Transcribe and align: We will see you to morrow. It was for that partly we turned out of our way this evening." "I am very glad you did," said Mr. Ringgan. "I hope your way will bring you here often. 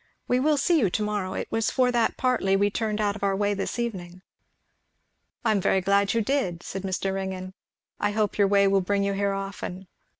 We 0.27 0.39
will 0.39 0.57
see 0.57 0.79
you 0.79 0.89
to 0.89 1.03
morrow. 1.03 1.33
It 1.35 1.47
was 1.51 1.69
for 1.69 1.91
that 1.91 2.17
partly 2.17 2.55
we 2.55 2.71
turned 2.71 2.99
out 2.99 3.15
of 3.15 3.23
our 3.23 3.35
way 3.35 3.53
this 3.53 3.77
evening." 3.77 4.23
"I 5.45 5.51
am 5.51 5.61
very 5.61 5.79
glad 5.79 6.15
you 6.15 6.21
did," 6.21 6.63
said 6.63 6.81
Mr. 6.81 7.13
Ringgan. 7.13 7.53
"I 7.99 8.09
hope 8.09 8.35
your 8.39 8.47
way 8.47 8.67
will 8.67 8.81
bring 8.81 9.03
you 9.03 9.13
here 9.13 9.33
often. 9.33 9.87